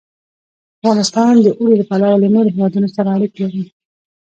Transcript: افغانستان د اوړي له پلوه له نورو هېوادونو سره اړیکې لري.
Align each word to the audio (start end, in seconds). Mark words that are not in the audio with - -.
افغانستان 0.79 1.33
د 1.41 1.47
اوړي 1.59 1.75
له 1.79 1.85
پلوه 1.89 2.15
له 2.23 2.27
نورو 2.33 2.53
هېوادونو 2.55 2.87
سره 2.95 3.07
اړیکې 3.15 3.39
لري. 3.45 3.63